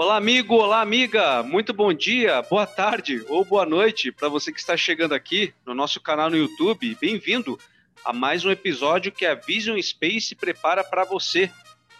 [0.00, 1.42] Olá, amigo, olá, amiga.
[1.42, 5.74] Muito bom dia, boa tarde ou boa noite para você que está chegando aqui no
[5.74, 6.96] nosso canal no YouTube.
[7.00, 7.58] Bem-vindo
[8.04, 11.50] a mais um episódio que a Vision Space prepara para você,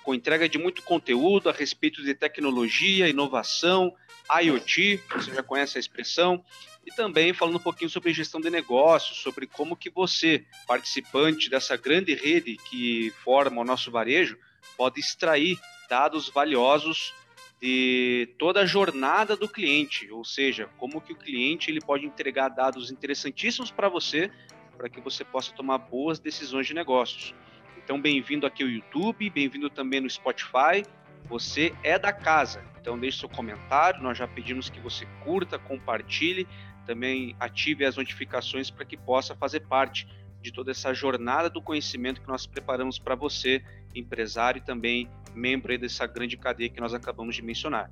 [0.04, 3.92] com entrega de muito conteúdo a respeito de tecnologia, inovação,
[4.30, 6.44] IoT, você já conhece a expressão,
[6.86, 11.76] e também falando um pouquinho sobre gestão de negócios, sobre como que você, participante dessa
[11.76, 14.38] grande rede que forma o nosso varejo,
[14.76, 15.58] pode extrair
[15.90, 17.12] dados valiosos
[17.60, 22.48] de toda a jornada do cliente, ou seja, como que o cliente ele pode entregar
[22.48, 24.30] dados interessantíssimos para você,
[24.76, 27.34] para que você possa tomar boas decisões de negócios.
[27.76, 30.84] Então, bem-vindo aqui ao YouTube, bem-vindo também no Spotify.
[31.24, 34.02] Você é da casa, então deixe seu comentário.
[34.02, 36.46] Nós já pedimos que você curta, compartilhe,
[36.86, 40.06] também ative as notificações para que possa fazer parte
[40.40, 43.62] de toda essa jornada do conhecimento que nós preparamos para você,
[43.94, 47.90] empresário e também membro dessa grande cadeia que nós acabamos de mencionar.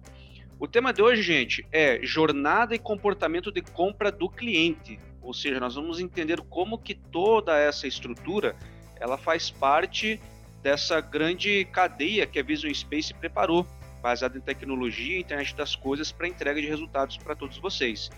[0.58, 4.98] O tema de hoje, gente, é jornada e comportamento de compra do cliente.
[5.20, 8.56] Ou seja, nós vamos entender como que toda essa estrutura
[8.98, 10.18] ela faz parte
[10.62, 13.66] dessa grande cadeia que a Vision Space preparou,
[14.00, 18.10] baseada em tecnologia e internet das coisas para entrega de resultados para todos vocês.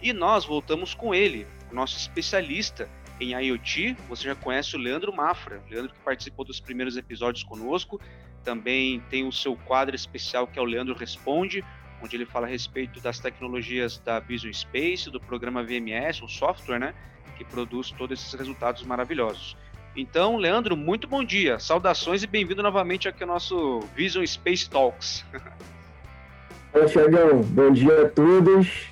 [0.00, 2.88] E nós voltamos com ele, o nosso especialista
[3.20, 8.00] em IoT, você já conhece o Leandro Mafra, Leandro que participou dos primeiros episódios conosco,
[8.42, 11.62] também tem o seu quadro especial que é o Leandro Responde,
[12.02, 16.78] onde ele fala a respeito das tecnologias da Vision Space, do programa VMS, o software,
[16.78, 16.94] né,
[17.36, 19.56] que produz todos esses resultados maravilhosos.
[19.94, 25.24] Então, Leandro, muito bom dia, saudações e bem-vindo novamente aqui ao nosso Vision Space Talks.
[26.72, 28.89] Olá, Thiagão, bom dia a todos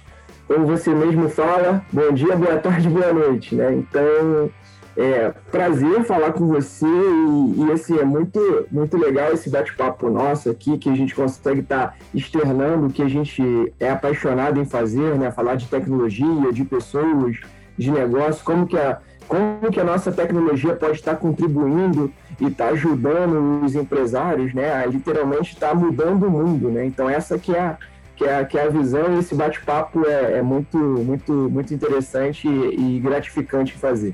[0.48, 3.74] como você mesmo fala, bom dia, boa tarde, boa noite, né?
[3.74, 4.50] Então,
[4.96, 10.48] é prazer falar com você e, e assim, é muito, muito legal esse bate-papo nosso
[10.48, 14.64] aqui, que a gente consegue estar tá externando o que a gente é apaixonado em
[14.64, 15.30] fazer, né?
[15.30, 17.36] Falar de tecnologia, de pessoas,
[17.76, 22.68] de negócio, como que a, como que a nossa tecnologia pode estar contribuindo e estar
[22.68, 24.72] ajudando os empresários, né?
[24.72, 26.86] A literalmente estar mudando o mundo, né?
[26.86, 27.78] Então, essa que é a
[28.18, 32.96] que a, que a visão e esse bate-papo é, é, muito, muito, muito interessante e,
[32.96, 34.12] e gratificante fazer.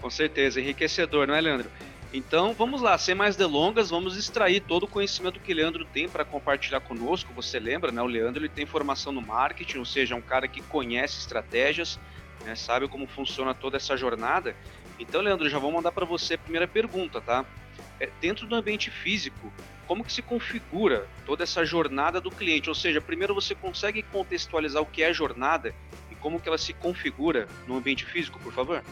[0.00, 1.70] Com certeza, enriquecedor, não é, Leandro?
[2.14, 6.24] Então vamos lá, sem mais delongas, vamos extrair todo o conhecimento que Leandro tem para
[6.24, 7.30] compartilhar conosco.
[7.34, 8.00] Você lembra, né?
[8.00, 12.00] O Leandro ele tem formação no marketing, ou seja, é um cara que conhece estratégias,
[12.44, 14.56] né, sabe como funciona toda essa jornada.
[14.98, 17.44] Então, Leandro, já vou mandar para você a primeira pergunta, tá?
[18.00, 19.52] É, dentro do ambiente físico,
[19.86, 22.68] como que se configura toda essa jornada do cliente?
[22.68, 25.74] Ou seja, primeiro você consegue contextualizar o que é jornada
[26.10, 28.82] e como que ela se configura no ambiente físico, por favor?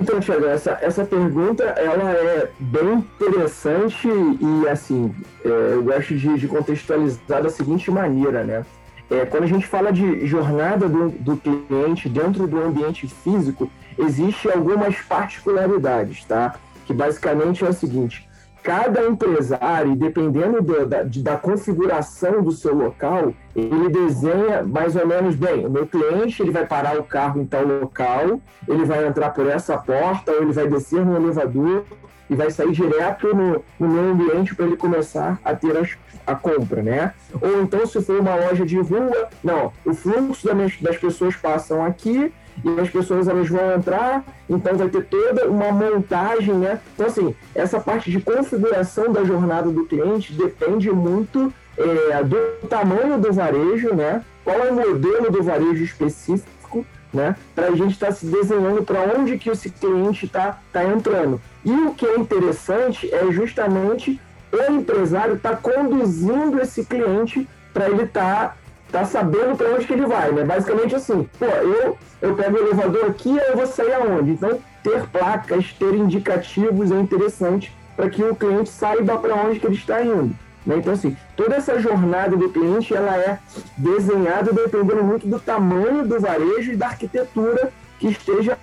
[0.00, 5.14] Então, Thiago, essa, essa pergunta ela é bem interessante e assim
[5.44, 8.66] é, eu gosto de, de, contextualizar da seguinte maneira, né?
[9.10, 14.50] É, quando a gente fala de jornada do, do cliente dentro do ambiente físico, existe
[14.50, 16.56] algumas particularidades, tá?
[16.86, 18.28] Que basicamente é o seguinte:
[18.64, 25.36] cada empresário, dependendo do, da, da configuração do seu local, ele desenha mais ou menos
[25.36, 25.66] bem.
[25.66, 29.46] O meu cliente ele vai parar o carro em tal local, ele vai entrar por
[29.46, 31.84] essa porta, ou ele vai descer no elevador
[32.28, 35.90] e vai sair direto no, no meu ambiente para ele começar a ter as,
[36.26, 37.12] a compra, né?
[37.42, 40.48] Ou então, se for uma loja de rua, não, o fluxo
[40.80, 42.32] das pessoas passam aqui
[42.62, 46.80] e as pessoas elas vão entrar, então vai ter toda uma montagem, né?
[46.94, 53.18] Então, assim, essa parte de configuração da jornada do cliente depende muito é, do tamanho
[53.18, 54.22] do varejo, né?
[54.44, 57.36] Qual é o modelo do varejo específico, né?
[57.54, 61.40] Para a gente estar tá se desenhando para onde que esse cliente está tá entrando.
[61.64, 64.20] E o que é interessante é justamente
[64.52, 68.56] o empresário estar tá conduzindo esse cliente para ele estar tá
[68.94, 70.44] tá sabendo para onde que ele vai, né?
[70.44, 74.30] Basicamente assim, pô, eu, eu pego o elevador aqui eu vou sair aonde?
[74.30, 79.66] Então, ter placas, ter indicativos é interessante para que o cliente saiba para onde que
[79.66, 80.34] ele está indo.
[80.64, 80.76] Né?
[80.78, 83.38] Então, assim, toda essa jornada do cliente ela é
[83.76, 88.58] desenhada dependendo muito do tamanho do varejo e da arquitetura que esteja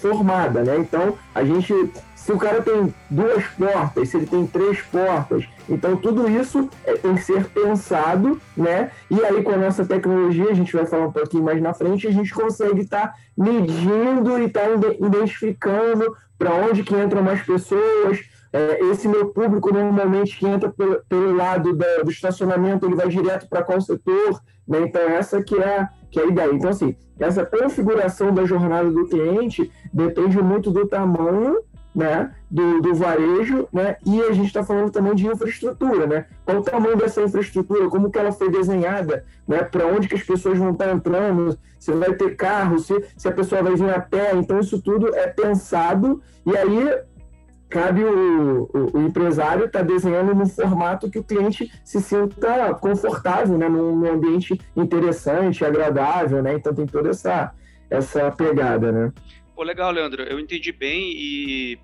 [0.00, 0.76] formada, né?
[0.78, 1.74] Então, a gente
[2.22, 6.94] se o cara tem duas portas, se ele tem três portas, então tudo isso é,
[6.94, 8.92] tem que ser pensado, né?
[9.10, 12.06] E aí com a nossa tecnologia, a gente vai falar um pouquinho mais na frente,
[12.06, 17.42] a gente consegue estar tá medindo e estar tá identificando para onde que entram mais
[17.42, 18.20] pessoas.
[18.52, 23.48] É, esse meu público normalmente que entra pelo, pelo lado do estacionamento, ele vai direto
[23.48, 24.82] para qual setor, né?
[24.82, 26.52] Então essa que é, que é a ideia.
[26.52, 31.58] Então assim, essa configuração da jornada do cliente depende muito do tamanho
[31.94, 36.58] né, do, do varejo, né, e a gente está falando também de infraestrutura, né, qual
[36.58, 40.58] o tamanho dessa infraestrutura, como que ela foi desenhada, né, para onde que as pessoas
[40.58, 44.00] vão estar tá entrando, se vai ter carro, se, se a pessoa vai vir a
[44.00, 47.02] pé, então isso tudo é pensado, e aí
[47.68, 52.72] cabe o, o, o empresário estar tá desenhando no formato que o cliente se sinta
[52.74, 57.52] confortável, né, num, num ambiente interessante, agradável, né, então tem toda essa,
[57.90, 59.12] essa pegada, né.
[59.54, 60.22] Pô, legal, Leandro.
[60.22, 61.78] Eu entendi bem e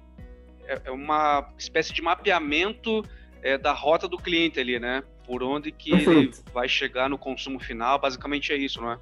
[0.67, 3.03] é, é uma espécie de mapeamento
[3.43, 5.03] é, da rota do cliente ali, né?
[5.27, 6.39] Por onde que perfeito.
[6.39, 7.99] ele vai chegar no consumo final.
[7.99, 8.99] Basicamente é isso, não é?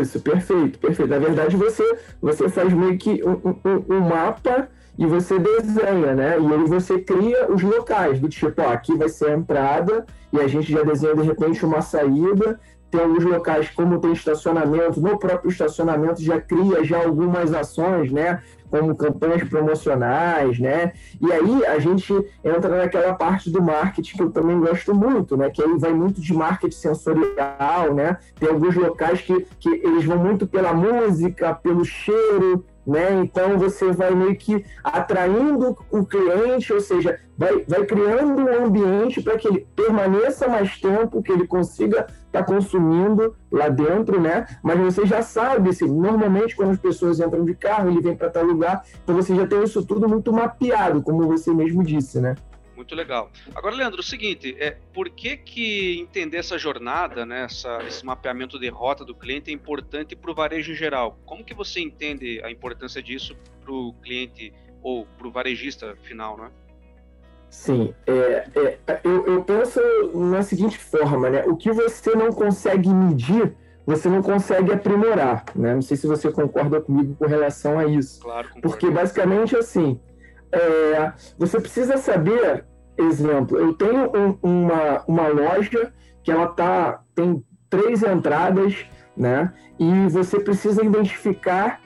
[0.00, 1.10] Isso, perfeito, perfeito.
[1.10, 1.82] Na verdade, você,
[2.20, 6.38] você faz meio que um, um, um mapa e você desenha, né?
[6.38, 10.40] E aí você cria os locais, do tipo, ó, aqui vai ser a entrada, e
[10.40, 15.18] a gente já desenha de repente uma saída, tem alguns locais, como tem estacionamento, no
[15.18, 18.42] próprio estacionamento já cria já algumas ações, né?
[18.70, 20.92] Como campanhas promocionais, né?
[21.20, 22.12] E aí a gente
[22.44, 25.50] entra naquela parte do marketing que eu também gosto muito, né?
[25.50, 28.18] Que aí vai muito de marketing sensorial, né?
[28.38, 33.20] Tem alguns locais que, que eles vão muito pela música, pelo cheiro, né?
[33.22, 39.20] Então você vai meio que atraindo o cliente, ou seja, vai, vai criando um ambiente
[39.22, 44.46] para que ele permaneça mais tempo, que ele consiga estar tá consumindo lá dentro, né?
[44.62, 48.30] Mas você já sabe, assim, normalmente quando as pessoas entram de carro, ele vem para
[48.30, 52.36] tal lugar, então você já tem isso tudo muito mapeado, como você mesmo disse, né?
[52.78, 53.28] Muito legal.
[53.56, 58.56] Agora, Leandro, o seguinte, é, por que que entender essa jornada, né, essa, esse mapeamento
[58.56, 61.18] de rota do cliente é importante para o varejo em geral?
[61.26, 66.38] Como que você entende a importância disso para o cliente ou para o varejista final,
[66.38, 66.52] né?
[67.50, 69.80] Sim, é, é, eu, eu penso
[70.14, 71.44] na seguinte forma, né?
[71.46, 75.74] O que você não consegue medir, você não consegue aprimorar, né?
[75.74, 78.20] Não sei se você concorda comigo com relação a isso.
[78.20, 78.68] Claro, concordo.
[78.68, 79.98] Porque basicamente assim,
[80.52, 82.64] é, você precisa saber,
[82.98, 85.92] exemplo, eu tenho um, uma, uma loja
[86.22, 88.84] que ela tá, tem três entradas,
[89.16, 89.52] né?
[89.78, 91.80] E você precisa identificar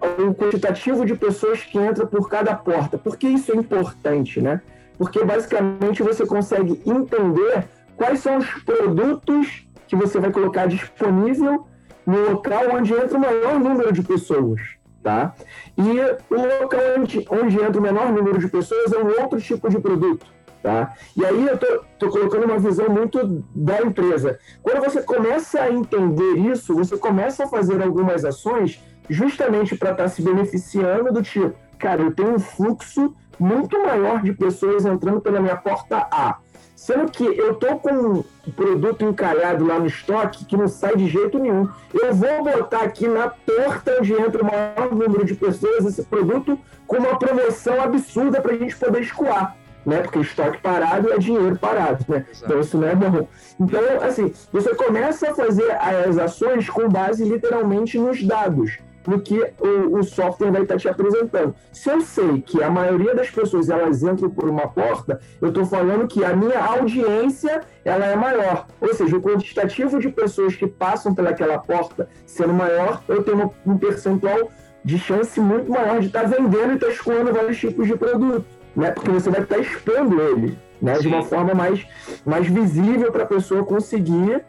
[0.00, 2.96] o quantitativo de pessoas que entra por cada porta.
[2.96, 4.62] Por que isso é importante, né?
[4.96, 7.64] Porque basicamente você consegue entender
[7.96, 11.66] quais são os produtos que você vai colocar disponível
[12.06, 15.34] no local onde entra o maior número de pessoas tá?
[15.76, 19.68] E o local onde, onde entra o menor número de pessoas é um outro tipo
[19.68, 20.26] de produto,
[20.62, 20.94] tá?
[21.16, 24.38] E aí eu tô, tô colocando uma visão muito da empresa.
[24.62, 30.04] Quando você começa a entender isso, você começa a fazer algumas ações justamente para estar
[30.04, 35.20] tá se beneficiando do tipo, cara, eu tenho um fluxo muito maior de pessoas entrando
[35.20, 36.38] pela minha porta A
[36.80, 38.24] Sendo que eu tô com um
[38.56, 41.68] produto encalhado lá no estoque que não sai de jeito nenhum.
[41.92, 46.58] Eu vou botar aqui na porta onde entra o maior número de pessoas esse produto
[46.86, 49.54] com uma promoção absurda para a gente poder escoar.
[49.84, 50.00] Né?
[50.00, 52.24] Porque estoque parado é dinheiro parado, né?
[52.42, 53.28] Então isso não é bom.
[53.60, 59.38] Então, assim, você começa a fazer as ações com base literalmente nos dados no que
[59.58, 61.54] o, o software vai estar te apresentando.
[61.72, 65.64] Se eu sei que a maioria das pessoas elas entram por uma porta, eu estou
[65.64, 68.66] falando que a minha audiência ela é maior.
[68.80, 73.78] Ou seja, o quantitativo de pessoas que passam pelaquela porta sendo maior, eu tenho um
[73.78, 74.50] percentual
[74.84, 77.96] de chance muito maior de estar tá vendendo e estar tá escolhendo vários tipos de
[77.96, 78.90] produto, né?
[78.90, 80.94] Porque você vai estar tá expondo ele, né?
[80.98, 81.86] De uma forma mais,
[82.24, 84.42] mais visível para a pessoa conseguir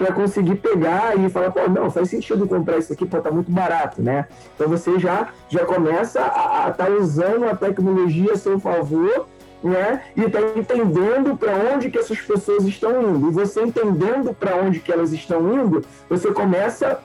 [0.00, 3.50] para conseguir pegar e falar, pô, não, faz sentido comprar isso aqui, pô, tá muito
[3.50, 4.26] barato, né?
[4.54, 9.26] Então você já, já começa a estar tá usando a tecnologia a seu favor,
[9.62, 10.02] né?
[10.16, 13.28] E tá entendendo para onde que essas pessoas estão indo.
[13.28, 16.98] E você entendendo para onde que elas estão indo, você começa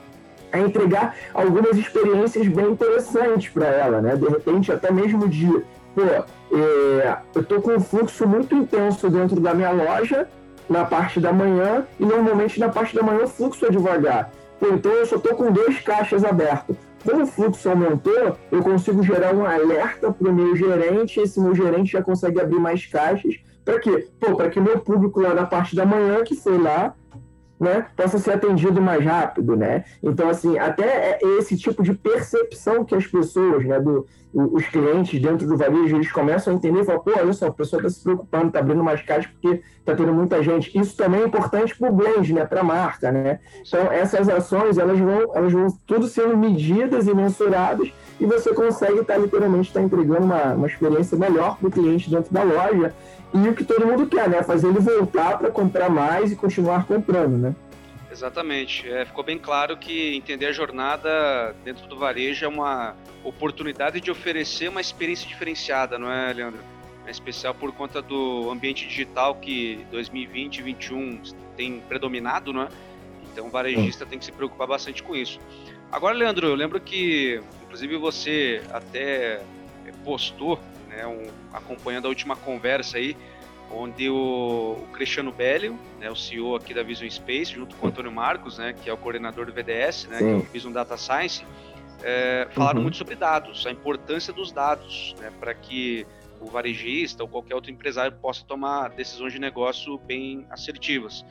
[0.50, 4.16] a entregar algumas experiências bem interessantes para ela, né?
[4.16, 5.46] De repente, até mesmo de,
[5.94, 10.26] pô, é, eu tô com um fluxo muito intenso dentro da minha loja,
[10.68, 14.30] na parte da manhã e normalmente na parte da manhã o fluxo é devagar.
[14.60, 16.76] Então eu só estou com dois caixas abertos.
[17.04, 21.54] Como o fluxo aumentou, eu consigo gerar um alerta para o meu gerente, esse meu
[21.54, 23.36] gerente já consegue abrir mais caixas.
[23.64, 24.08] Para quê?
[24.18, 26.94] Para que meu público lá na parte da manhã, que foi lá,
[27.58, 29.84] né, possa ser atendido mais rápido, né?
[30.02, 34.06] Então, assim, até é esse tipo de percepção que as pessoas, né, do,
[34.38, 37.52] os clientes dentro do varejo, eles começam a entender e falam, pô, olha só, a
[37.52, 40.78] pessoa está se preocupando, está abrindo mais caixas porque está tendo muita gente.
[40.78, 43.40] Isso também é importante para o blend, né, para a marca, né?
[43.66, 47.90] Então, essas ações, elas vão, elas vão tudo sendo medidas e mensuradas
[48.20, 52.10] e você consegue estar, tá, literalmente, tá entregando uma, uma experiência melhor para o cliente
[52.10, 52.92] dentro da loja
[53.32, 54.42] e o que todo mundo quer, né?
[54.42, 57.54] Fazer ele voltar para comprar mais e continuar comprando, né?
[58.10, 58.88] Exatamente.
[58.90, 62.94] É, ficou bem claro que entender a jornada dentro do varejo é uma
[63.24, 66.60] oportunidade de oferecer uma experiência diferenciada, não é, Leandro?
[67.06, 71.22] É especial por conta do ambiente digital que 2020 e 2021
[71.56, 72.68] tem predominado, não é?
[73.32, 74.10] Então o varejista Sim.
[74.10, 75.38] tem que se preocupar bastante com isso.
[75.90, 79.40] Agora, Leandro, eu lembro que, inclusive, você até
[80.04, 80.58] postou,
[80.88, 83.16] né, um, acompanhando a última conversa aí,
[83.70, 87.90] onde o, o Cristiano Bellio, né, o CEO aqui da Vision Space, junto com o
[87.90, 90.96] Antônio Marcos, né, que é o coordenador do VDS, né, que é o Vision Data
[90.96, 91.44] Science,
[92.02, 92.82] é, falaram uhum.
[92.84, 96.06] muito sobre dados, a importância dos dados, né, para que
[96.40, 101.24] o varejista ou qualquer outro empresário possa tomar decisões de negócio bem assertivas.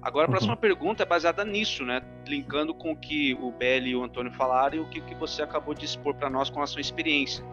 [0.00, 0.60] Agora, a próxima uhum.
[0.60, 2.00] pergunta é baseada nisso, né?
[2.26, 5.42] Linkando com o que o Belli e o Antônio falaram e o que, que você
[5.42, 7.44] acabou de expor para nós com a sua experiência.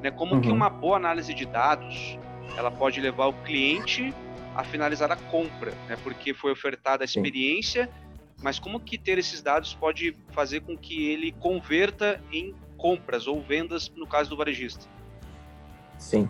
[0.00, 0.10] Né?
[0.10, 0.40] Como uhum.
[0.40, 2.16] que uma boa análise de dados
[2.56, 4.14] ela pode levar o cliente
[4.54, 5.96] a finalizar a compra, né?
[6.02, 7.88] Porque foi ofertada a experiência,
[8.42, 13.40] mas como que ter esses dados pode fazer com que ele converta em compras ou
[13.40, 14.86] vendas no caso do varejista?
[15.98, 16.28] Sim.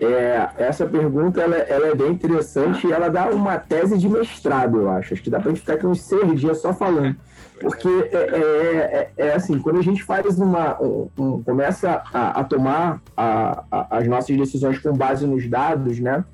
[0.00, 4.80] É, essa pergunta ela, ela, é bem interessante e ela dá uma tese de mestrado,
[4.80, 5.14] eu acho.
[5.14, 7.16] Acho que dá para a gente ficar aqui uns seis dias só falando.
[7.62, 10.80] Porque é, é, é, é assim, quando a gente faz uma.
[10.82, 16.00] Um, um, começa a, a tomar a, a, as nossas decisões com base nos dados,
[16.00, 16.24] né?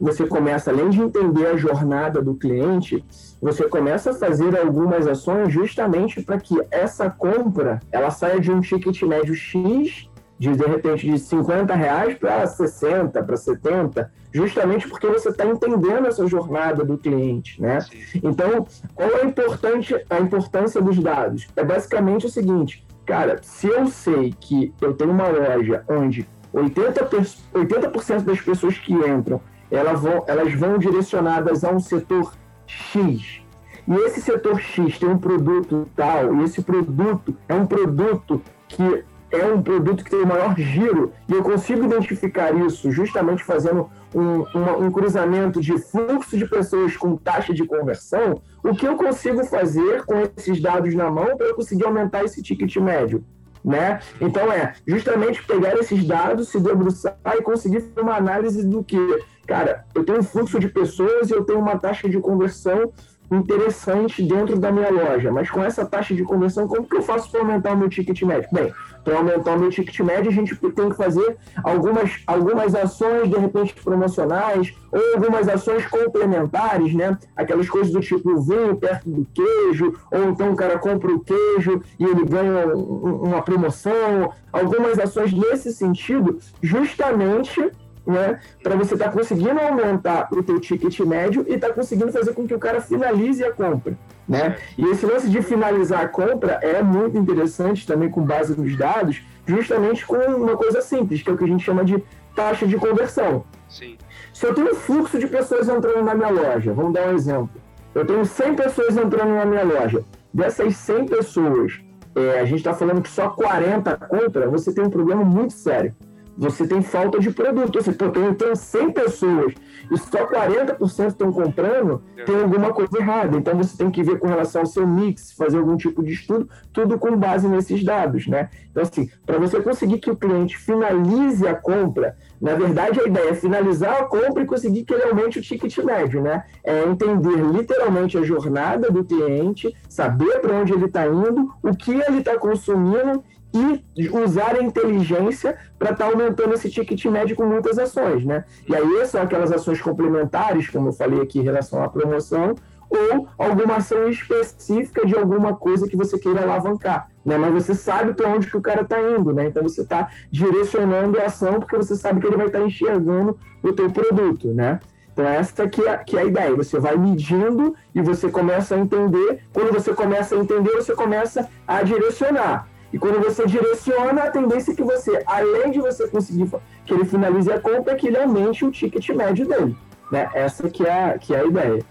[0.00, 3.04] Você começa, além de entender a jornada do cliente,
[3.40, 8.60] você começa a fazer algumas ações justamente para que essa compra ela saia de um
[8.60, 10.08] ticket médio X
[10.38, 16.06] de de repente de 50 reais para 60, para 70, justamente porque você está entendendo
[16.06, 17.78] essa jornada do cliente, né?
[18.22, 21.48] Então, qual é a, importante, a importância dos dados?
[21.56, 27.38] É basicamente o seguinte, cara, se eu sei que eu tenho uma loja onde 80%,
[27.52, 29.40] 80 das pessoas que entram,
[29.70, 32.32] elas vão, elas vão direcionadas a um setor
[32.66, 33.42] X,
[33.86, 39.04] e esse setor X tem um produto tal, e esse produto é um produto que
[39.30, 43.90] é um produto que tem o maior giro e eu consigo identificar isso justamente fazendo
[44.14, 48.96] um, uma, um, cruzamento de fluxo de pessoas com taxa de conversão, o que eu
[48.96, 53.22] consigo fazer com esses dados na mão para eu conseguir aumentar esse ticket médio?
[53.62, 54.00] Né?
[54.20, 58.98] Então é justamente pegar esses dados, se debruçar e conseguir fazer uma análise do que,
[59.46, 62.92] cara, eu tenho um fluxo de pessoas e eu tenho uma taxa de conversão
[63.30, 67.30] interessante dentro da minha loja, mas com essa taxa de conversão, como que eu faço
[67.30, 68.48] para aumentar o meu ticket médio?
[68.52, 68.72] Bem,
[69.04, 73.36] para aumentar o meu ticket médio, a gente tem que fazer algumas, algumas ações, de
[73.36, 77.18] repente, promocionais, ou algumas ações complementares, né?
[77.36, 81.82] Aquelas coisas do tipo vinho perto do queijo, ou então o cara compra o queijo
[81.98, 87.70] e ele ganha uma promoção, algumas ações nesse sentido, justamente
[88.08, 88.40] né?
[88.62, 92.32] Para você estar tá conseguindo aumentar o teu ticket médio e estar tá conseguindo fazer
[92.32, 93.96] com que o cara finalize a compra,
[94.26, 94.56] né?
[94.78, 99.22] E esse lance de finalizar a compra é muito interessante também com base nos dados,
[99.46, 102.02] justamente com uma coisa simples, que é o que a gente chama de
[102.34, 103.44] taxa de conversão.
[103.68, 103.98] Sim.
[104.32, 107.50] Se eu tenho um fluxo de pessoas entrando na minha loja, vamos dar um exemplo.
[107.94, 110.04] Eu tenho 100 pessoas entrando na minha loja.
[110.32, 111.80] Dessas 100 pessoas,
[112.14, 115.94] é, a gente está falando que só 40 compra, você tem um problema muito sério
[116.38, 117.82] você tem falta de produto.
[117.82, 119.54] Você tem, tem 100 pessoas
[119.90, 123.36] e só 40% estão comprando, tem alguma coisa errada.
[123.36, 126.48] Então você tem que ver com relação ao seu mix, fazer algum tipo de estudo,
[126.72, 128.50] tudo com base nesses dados, né?
[128.70, 133.30] Então, assim, para você conseguir que o cliente finalize a compra, na verdade a ideia
[133.30, 136.44] é finalizar a compra e conseguir que ele aumente o ticket médio, né?
[136.62, 141.92] É entender literalmente a jornada do cliente, saber para onde ele está indo, o que
[141.92, 147.46] ele está consumindo e usar a inteligência para estar tá aumentando esse ticket médio com
[147.46, 148.44] muitas ações, né?
[148.68, 152.54] E aí são aquelas ações complementares, como eu falei aqui em relação à promoção,
[152.90, 157.36] ou alguma ação específica de alguma coisa que você queira alavancar, né?
[157.36, 159.46] Mas você sabe para onde que o cara está indo, né?
[159.46, 163.38] Então você está direcionando a ação porque você sabe que ele vai estar tá enxergando
[163.62, 164.80] o teu produto, né?
[165.12, 168.78] Então essa que é, que é a ideia, você vai medindo e você começa a
[168.78, 172.68] entender, quando você começa a entender, você começa a direcionar.
[172.92, 176.50] E quando você direciona, a tendência é que você, além de você conseguir
[176.86, 179.76] que ele finalize a compra, que ele aumente o ticket médio dele.
[180.10, 180.30] Né?
[180.34, 181.84] Essa que é, que é a ideia.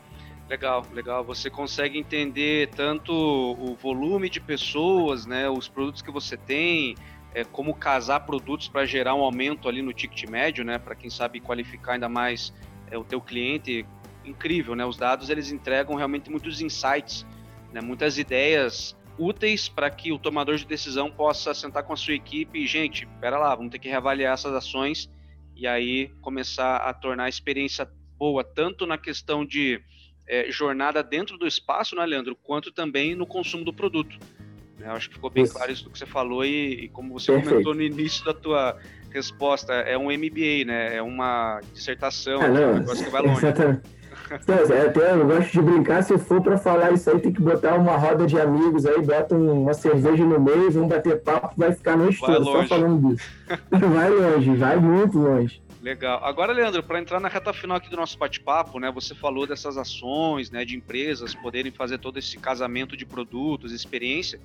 [0.50, 1.24] Legal, legal.
[1.26, 6.96] Você consegue entender tanto o volume de pessoas, né, os produtos que você tem,
[7.36, 11.10] é, como casar produtos para gerar um aumento ali no ticket médio, né, para quem
[11.10, 12.54] sabe qualificar ainda mais
[12.90, 13.86] é, o teu cliente.
[14.26, 14.86] Incrível, né?
[14.86, 17.26] Os dados eles entregam realmente muitos insights,
[17.72, 22.14] né, muitas ideias úteis para que o tomador de decisão possa sentar com a sua
[22.14, 25.10] equipe e, gente, pera lá, vamos ter que reavaliar essas ações
[25.56, 29.82] e aí começar a tornar a experiência boa, tanto na questão de
[30.28, 34.18] é, jornada dentro do espaço, né, Leandro, quanto também no consumo do produto.
[34.80, 35.54] Eu acho que ficou bem isso.
[35.54, 37.50] claro isso do que você falou e, e como você Perfeito.
[37.50, 38.78] comentou no início da tua
[39.10, 40.96] resposta, é um MBA, né?
[40.96, 43.38] É uma dissertação, ah, não, é um negócio que vai longe.
[43.38, 43.82] Exatamente.
[44.30, 47.76] É, até eu gosto de brincar, se for para falar isso aí, tem que botar
[47.76, 51.96] uma roda de amigos aí, bota uma cerveja no meio, vamos bater papo, vai ficar
[51.98, 53.30] no estudo só falando disso.
[53.72, 55.62] vai longe, vai muito longe.
[55.82, 56.24] Legal.
[56.24, 58.92] Agora, Leandro, para entrar na reta final aqui do nosso bate-papo, né?
[58.92, 64.40] Você falou dessas ações, né, de empresas poderem fazer todo esse casamento de produtos, experiência.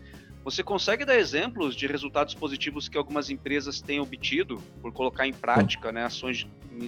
[0.44, 5.32] Você consegue dar exemplos de resultados positivos que algumas empresas têm obtido por colocar em
[5.32, 6.46] prática, né, ações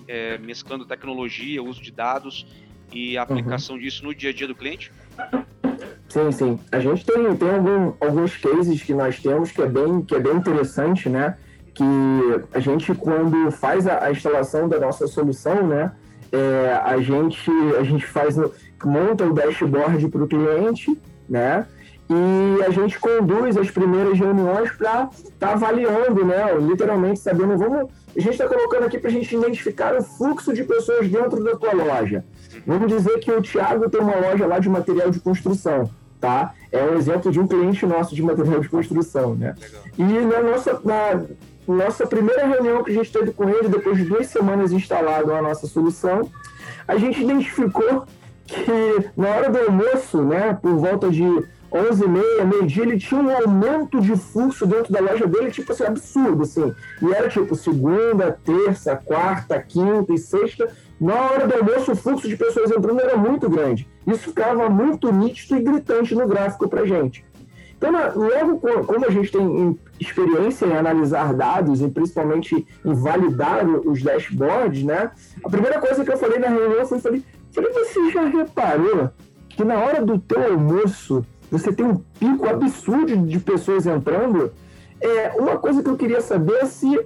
[0.09, 2.47] é, mesclando tecnologia, uso de dados
[2.93, 3.83] e a aplicação uhum.
[3.83, 4.93] disso no dia a dia do cliente?
[6.09, 6.61] Sim, sim.
[6.71, 10.21] A gente tem, tem algum, alguns cases que nós temos que é bem, que é
[10.21, 11.37] bem interessante, né?
[11.75, 11.85] Que
[12.53, 15.91] a gente, quando faz a, a instalação da nossa solução, né?
[16.31, 18.37] É, a, gente, a gente faz,
[18.85, 20.97] monta o dashboard para o cliente,
[21.29, 21.67] né?
[22.09, 26.55] E a gente conduz as primeiras reuniões para estar tá avaliando, né?
[26.61, 27.91] Literalmente sabendo, vamos.
[28.17, 31.57] A gente está colocando aqui para a gente identificar o fluxo de pessoas dentro da
[31.57, 32.25] tua loja.
[32.67, 36.55] Vamos dizer que o Thiago tem uma loja lá de material de construção, tá?
[36.71, 39.55] É um exemplo de um cliente nosso de material de construção, né?
[39.61, 39.83] Legal.
[39.99, 41.25] E na nossa, na
[41.67, 45.43] nossa primeira reunião que a gente teve com ele, depois de duas semanas instalado a
[45.43, 46.31] nossa solução,
[46.87, 48.05] a gente identificou
[48.47, 51.25] que na hora do almoço, né, por volta de
[51.75, 55.73] 11 e meia, meio-dia, ele tinha um aumento de fluxo dentro da loja dele, tipo
[55.73, 56.73] assim, absurdo, assim.
[57.03, 60.69] E era tipo segunda, terça, quarta, quinta e sexta.
[61.01, 63.89] Na hora do almoço, o fluxo de pessoas entrando era muito grande.
[64.07, 67.25] Isso ficava muito nítido e gritante no gráfico pra gente.
[67.77, 74.01] Então, logo como a gente tem experiência em analisar dados e principalmente em validar os
[74.01, 75.11] dashboards, né?
[75.45, 79.11] A primeira coisa que eu falei na reunião foi, falei, falei você já reparou
[79.49, 81.25] que na hora do teu almoço
[81.55, 84.53] você tem um pico absurdo de pessoas entrando.
[85.01, 86.99] É, uma coisa que eu queria saber é se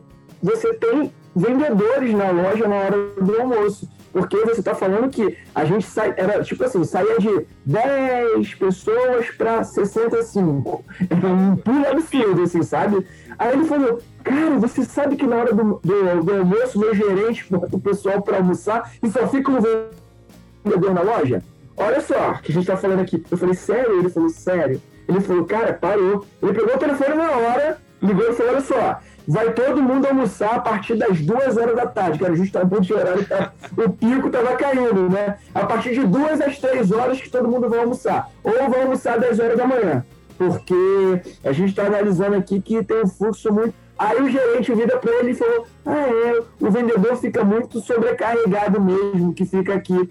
[0.43, 3.87] você tem vendedores na loja na hora do almoço.
[4.11, 9.31] Porque você está falando que a gente sai, era tipo assim, saía de 10 pessoas
[9.37, 10.83] para 65.
[11.11, 13.07] Era um pulo absurdo, assim, sabe?
[13.38, 17.44] Aí ele falou, cara, você sabe que na hora do, do, do almoço, meu gerente
[17.51, 21.42] bota o pessoal para almoçar e só fica um vendedor na loja?
[21.79, 23.23] Olha só, que a gente tá falando aqui.
[23.31, 23.99] Eu falei, sério?
[23.99, 24.83] Ele falou, sério.
[25.09, 26.27] Ele falou, cara, parou.
[26.43, 30.55] Ele pegou o telefone na hora, ligou e falou, olha só, vai todo mundo almoçar
[30.57, 33.91] a partir das duas horas da tarde, que era justamente o horário que tá, o
[33.91, 35.37] pico tava caindo, né?
[35.55, 38.31] A partir de duas às três horas que todo mundo vai almoçar.
[38.43, 40.05] Ou vai almoçar às 10 horas da manhã.
[40.38, 43.75] Porque a gente está analisando aqui que tem um fluxo muito.
[43.99, 48.81] Aí o gerente vira para ele e falou: Ah, é, o vendedor fica muito sobrecarregado
[48.81, 50.09] mesmo, que fica aqui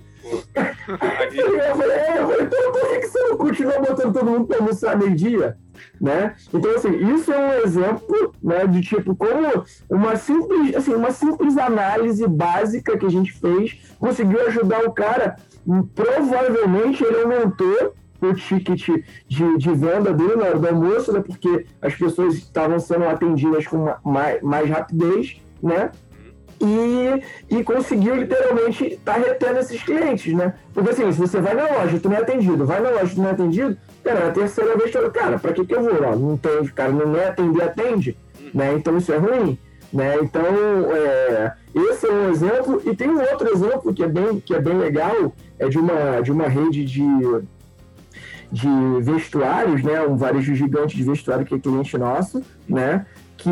[0.55, 1.37] Aí...
[1.37, 5.57] Eu falei, é, então por que você não continua botando todo mundo para almoçar meio-dia?
[5.99, 6.35] Né?
[6.53, 11.57] Então, assim, isso é um exemplo né, de tipo como uma simples, assim, uma simples
[11.57, 15.35] análise básica que a gente fez conseguiu ajudar o cara.
[15.93, 18.87] Provavelmente ele aumentou o ticket
[19.27, 23.67] de, de venda dele na hora do almoço, né, porque as pessoas estavam sendo atendidas
[23.67, 25.91] com mais, mais rapidez, né?
[26.59, 30.53] E, e conseguiu literalmente estar tá retendo esses clientes, né?
[30.73, 33.21] Porque assim, se você vai na loja, tu não é atendido, vai na loja, tu
[33.21, 36.15] não é atendido, cara, a terceira vez tu cara, pra que que eu vou lá?
[36.15, 38.17] Não tem, cara, não é atender, atende,
[38.53, 38.73] né?
[38.73, 39.57] Então isso é ruim,
[39.93, 40.15] né?
[40.21, 44.55] Então, é, esse é um exemplo, e tem um outro exemplo que é bem, que
[44.55, 47.05] é bem legal, é de uma, de uma rede de,
[48.51, 48.69] de
[49.01, 50.01] vestuários, né?
[50.01, 53.05] Um varejo gigante de vestuário que é cliente nosso, né?
[53.37, 53.51] Que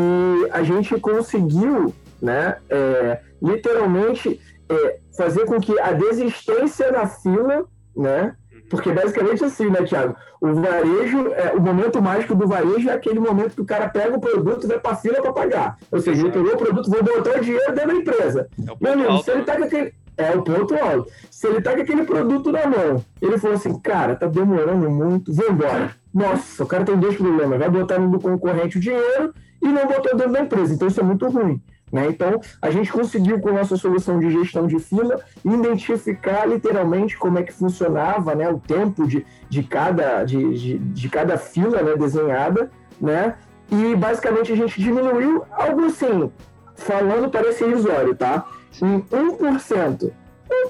[0.50, 2.56] a gente conseguiu né?
[2.68, 7.64] É, literalmente é, fazer com que a desistência na fila,
[7.96, 8.34] né?
[8.68, 10.16] Porque basicamente assim, né, Thiago?
[10.40, 14.16] O varejo, é, o momento mágico do varejo é aquele momento que o cara pega
[14.16, 15.78] o produto e vai para fila para pagar.
[15.90, 18.48] Ou seja, ele pegou o produto, vou botar o dinheiro dentro da empresa.
[18.58, 19.94] É Meu amigo, se ele tá com aquele.
[20.18, 21.12] É o ponto alto.
[21.30, 25.32] Se ele tá com aquele produto na mão, ele falou assim, cara, tá demorando muito,
[25.32, 25.90] vou embora.
[26.12, 27.58] Nossa, o cara tem dois problemas.
[27.58, 30.72] Vai botar no concorrente o dinheiro e não botou dentro da empresa.
[30.72, 31.60] Então isso é muito ruim.
[31.92, 32.08] Né?
[32.08, 37.42] Então, a gente conseguiu, com nossa solução de gestão de fila, identificar literalmente como é
[37.42, 42.70] que funcionava né, o tempo de, de, cada, de, de, de cada fila né, desenhada,
[43.00, 43.36] né?
[43.70, 46.30] e basicamente a gente diminuiu algo assim,
[46.74, 48.46] falando parece irrisório, tá?
[48.82, 50.10] em 1%,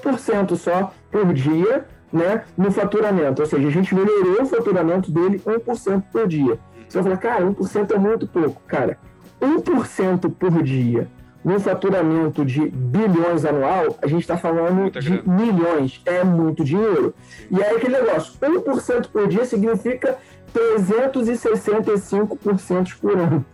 [0.01, 5.41] 1% só por dia né, no faturamento, ou seja, a gente melhorou o faturamento dele
[5.45, 6.57] 1% por dia.
[6.87, 8.61] Você vai falar, cara, 1% é muito pouco.
[8.65, 8.97] Cara,
[9.41, 11.07] 1% por dia,
[11.43, 15.45] num faturamento de bilhões anual, a gente está falando Muita de grana.
[15.45, 16.01] milhões.
[16.05, 17.13] É muito dinheiro.
[17.49, 20.17] E aí aquele negócio, 1% por dia significa
[20.53, 23.45] 365% por ano.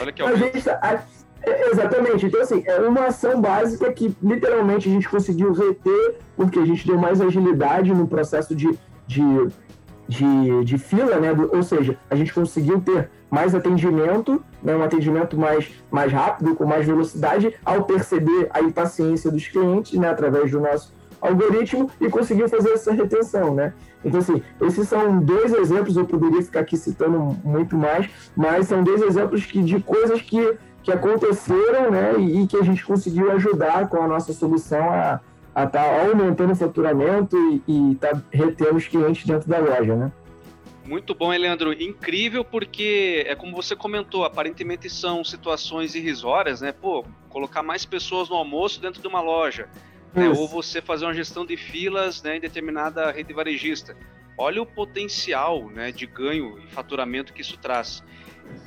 [0.00, 1.04] Olha que a gente tá,
[1.70, 2.26] exatamente.
[2.26, 6.86] Então, assim, é uma ação básica que literalmente a gente conseguiu reter, porque a gente
[6.86, 9.24] deu mais agilidade no processo de, de,
[10.08, 11.34] de, de fila, né?
[11.52, 14.76] Ou seja, a gente conseguiu ter mais atendimento, né?
[14.76, 20.08] um atendimento mais, mais rápido, com mais velocidade, ao perceber a impaciência dos clientes, né?
[20.08, 23.72] Através do nosso algoritmo e conseguiu fazer essa retenção, né?
[24.04, 28.84] Então, assim, esses são dois exemplos, eu poderia ficar aqui citando muito mais, mas são
[28.84, 33.88] dois exemplos que, de coisas que que aconteceram, né, e que a gente conseguiu ajudar
[33.88, 35.18] com a nossa solução a
[35.56, 40.12] estar tá aumentando o faturamento e estar tá retendo os clientes dentro da loja, né?
[40.84, 41.72] Muito bom, Leandro.
[41.72, 46.72] Incrível porque é como você comentou, aparentemente são situações irrisórias, né?
[46.72, 49.68] Pô, colocar mais pessoas no almoço dentro de uma loja,
[50.12, 50.28] né?
[50.28, 53.96] ou você fazer uma gestão de filas né, em determinada rede varejista.
[54.36, 58.02] Olha o potencial né, de ganho e faturamento que isso traz.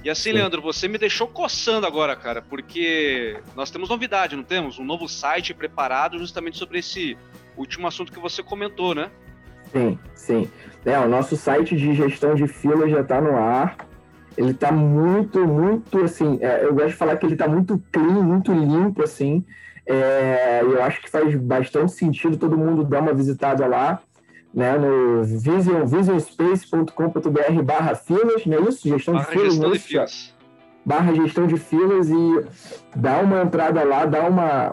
[0.03, 0.33] E assim, Sim.
[0.33, 4.79] Leandro, você me deixou coçando agora, cara, porque nós temos novidade, não temos?
[4.79, 7.15] Um novo site preparado justamente sobre esse
[7.55, 9.11] último assunto que você comentou, né?
[9.71, 10.49] Sim, sim.
[10.85, 13.75] É, o nosso site de gestão de filas já está no ar.
[14.37, 18.21] Ele está muito, muito, assim, é, eu gosto de falar que ele está muito clean,
[18.21, 19.43] muito limpo, assim.
[19.85, 23.99] É, eu acho que faz bastante sentido todo mundo dar uma visitada lá
[24.53, 28.87] né, no vision, visionspace.com.br barra filas, não é isso?
[28.87, 29.53] Gestão barra de filas.
[29.53, 30.35] Gestão de filas.
[30.85, 32.45] Barra gestão de filas e
[32.95, 34.71] dá uma entrada lá, dá uma,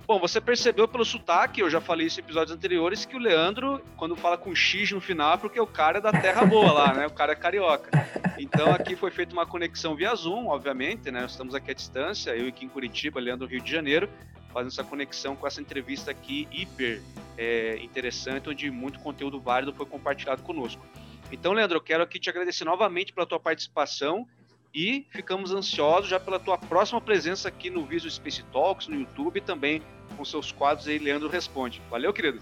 [0.05, 3.81] Bom, você percebeu pelo sotaque, eu já falei isso em episódios anteriores, que o Leandro,
[3.95, 6.93] quando fala com X no final, é porque o cara é da terra boa lá,
[6.93, 7.07] né?
[7.07, 7.89] O cara é carioca.
[8.37, 11.25] Então aqui foi feita uma conexão via Zoom, obviamente, né?
[11.25, 14.09] Estamos aqui à distância, eu aqui em Curitiba, Leandro Rio de Janeiro,
[14.51, 17.01] fazendo essa conexão com essa entrevista aqui hiper
[17.37, 20.85] é, interessante, onde muito conteúdo válido foi compartilhado conosco.
[21.31, 24.27] Então, Leandro, eu quero aqui te agradecer novamente pela tua participação
[24.73, 29.37] e ficamos ansiosos já pela tua próxima presença aqui no Visual Space Talks, no YouTube
[29.37, 29.81] e também
[30.17, 31.81] com seus quadros aí, Leandro Responde.
[31.89, 32.41] Valeu, querido.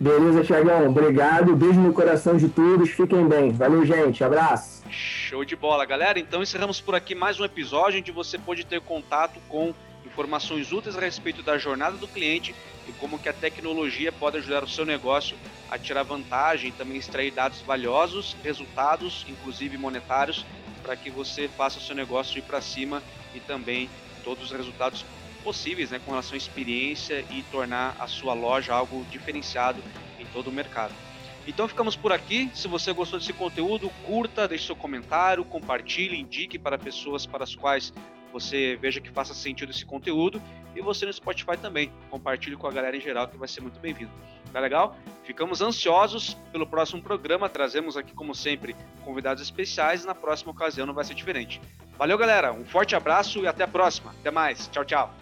[0.00, 0.88] Beleza, Tiagão.
[0.88, 1.54] Obrigado.
[1.54, 2.90] Beijo no coração de todos.
[2.90, 3.52] Fiquem bem.
[3.52, 4.24] Valeu, gente.
[4.24, 4.82] Abraço.
[4.90, 6.18] Show de bola, galera.
[6.18, 10.96] Então encerramos por aqui mais um episódio onde você pode ter contato com informações úteis
[10.96, 12.54] a respeito da jornada do cliente
[12.88, 15.36] e como que a tecnologia pode ajudar o seu negócio
[15.70, 20.44] a tirar vantagem e também extrair dados valiosos, resultados, inclusive monetários,
[20.82, 23.02] para que você faça o seu negócio ir para cima
[23.34, 23.88] e também
[24.24, 25.04] todos os resultados
[25.42, 29.82] possíveis né, com relação à experiência e tornar a sua loja algo diferenciado
[30.18, 30.94] em todo o mercado.
[31.46, 32.50] Então ficamos por aqui.
[32.54, 37.54] Se você gostou desse conteúdo, curta, deixe seu comentário, compartilhe, indique para pessoas para as
[37.54, 37.92] quais
[38.32, 40.40] você veja que faça sentido esse conteúdo
[40.74, 41.92] e você no Spotify também.
[42.08, 44.12] Compartilhe com a galera em geral que vai ser muito bem-vindo.
[44.52, 44.96] Tá legal?
[45.24, 47.48] Ficamos ansiosos pelo próximo programa.
[47.48, 50.04] Trazemos aqui, como sempre, convidados especiais.
[50.04, 51.60] Na próxima ocasião não vai ser diferente.
[51.96, 52.52] Valeu, galera.
[52.52, 54.10] Um forte abraço e até a próxima.
[54.20, 54.68] Até mais.
[54.68, 55.14] Tchau, tchau.